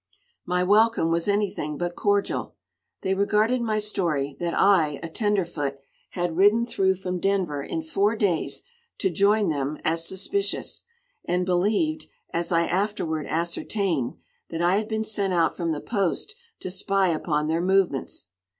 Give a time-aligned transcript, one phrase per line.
[0.47, 2.55] My welcome was anything but cordial.
[3.01, 5.77] They regarded my story that I, a tenderfoot,
[6.13, 8.63] had ridden through from Denver in four days
[8.97, 10.85] to join them as suspicious,
[11.25, 14.15] and believed, as I afterward ascertained,
[14.49, 18.29] that I had been sent out from the post to spy upon their movements.